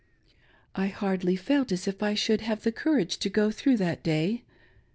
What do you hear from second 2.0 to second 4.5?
I shoilld have courage to go through that day.